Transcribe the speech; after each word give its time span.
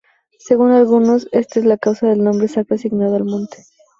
Según 0.39 0.71
algunos 0.71 1.27
esta 1.31 1.59
es 1.59 1.65
la 1.67 1.77
causa 1.77 2.07
del 2.07 2.23
nombre 2.23 2.47
sacro 2.47 2.73
asignado 2.75 3.17
al 3.17 3.23
monte. 3.23 3.65